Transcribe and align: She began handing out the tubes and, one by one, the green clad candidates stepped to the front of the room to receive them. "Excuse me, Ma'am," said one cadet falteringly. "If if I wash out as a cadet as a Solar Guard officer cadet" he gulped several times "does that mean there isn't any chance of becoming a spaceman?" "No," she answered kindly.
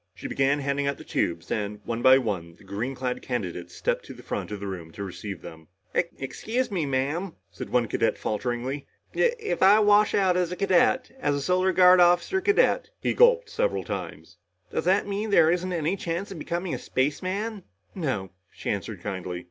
She 0.15 0.27
began 0.27 0.57
handing 0.61 0.87
out 0.87 0.97
the 0.97 1.03
tubes 1.03 1.51
and, 1.51 1.79
one 1.83 2.01
by 2.01 2.17
one, 2.17 2.55
the 2.55 2.63
green 2.63 2.95
clad 2.95 3.21
candidates 3.21 3.75
stepped 3.75 4.03
to 4.05 4.15
the 4.15 4.23
front 4.23 4.49
of 4.49 4.59
the 4.59 4.65
room 4.65 4.89
to 4.93 5.03
receive 5.03 5.43
them. 5.43 5.67
"Excuse 5.93 6.71
me, 6.71 6.87
Ma'am," 6.87 7.35
said 7.51 7.69
one 7.69 7.87
cadet 7.87 8.17
falteringly. 8.17 8.87
"If 9.13 9.35
if 9.37 9.61
I 9.61 9.79
wash 9.79 10.15
out 10.15 10.35
as 10.37 10.51
a 10.51 10.55
cadet 10.55 11.11
as 11.19 11.35
a 11.35 11.41
Solar 11.43 11.71
Guard 11.71 11.99
officer 11.99 12.41
cadet" 12.41 12.89
he 12.99 13.13
gulped 13.13 13.51
several 13.51 13.83
times 13.83 14.37
"does 14.73 14.85
that 14.85 15.05
mean 15.05 15.29
there 15.29 15.51
isn't 15.51 15.71
any 15.71 15.95
chance 15.95 16.31
of 16.31 16.39
becoming 16.39 16.73
a 16.73 16.79
spaceman?" 16.79 17.61
"No," 17.93 18.31
she 18.51 18.71
answered 18.71 19.03
kindly. 19.03 19.39